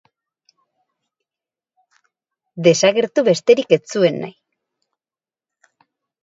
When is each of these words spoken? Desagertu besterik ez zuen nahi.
Desagertu 2.69 3.25
besterik 3.29 3.77
ez 3.79 3.81
zuen 3.93 4.19
nahi. 4.25 4.35